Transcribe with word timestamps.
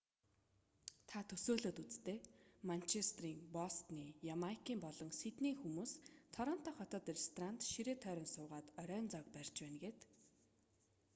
та 1.09 1.19
төсөөлөөд 1.31 1.77
үз 1.85 1.95
дээ 2.07 2.19
манчестерийн 2.69 3.39
бостоны 3.57 4.05
ямайкын 4.35 4.77
болон 4.85 5.11
сиднейн 5.21 5.55
хүмүүс 5.59 5.91
торонто 6.35 6.69
хотноо 6.77 7.01
ресторанд 7.11 7.59
ширээ 7.71 7.97
тойрон 8.05 8.29
суугаад 8.35 8.67
оройн 8.81 9.05
зоог 9.13 9.27
барьж 9.35 9.55
байна 9.61 9.77
гээд 9.83 9.99